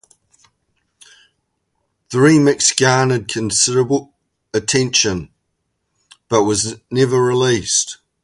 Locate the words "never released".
6.89-7.97